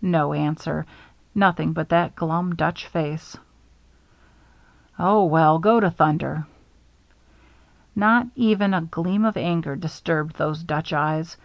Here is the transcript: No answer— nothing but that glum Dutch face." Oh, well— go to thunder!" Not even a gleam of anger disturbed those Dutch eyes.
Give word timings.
No 0.00 0.32
answer— 0.32 0.86
nothing 1.34 1.72
but 1.72 1.88
that 1.88 2.14
glum 2.14 2.54
Dutch 2.54 2.86
face." 2.86 3.36
Oh, 4.96 5.24
well— 5.24 5.58
go 5.58 5.80
to 5.80 5.90
thunder!" 5.90 6.46
Not 7.96 8.28
even 8.36 8.74
a 8.74 8.82
gleam 8.82 9.24
of 9.24 9.36
anger 9.36 9.74
disturbed 9.74 10.36
those 10.36 10.62
Dutch 10.62 10.92
eyes. 10.92 11.36